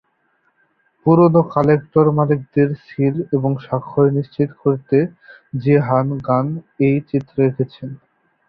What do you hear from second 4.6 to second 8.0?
করেছে যে হান গান এই চিত্র এঁকেছেন।